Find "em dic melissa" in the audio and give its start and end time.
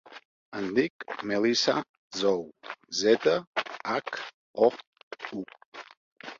0.59-1.75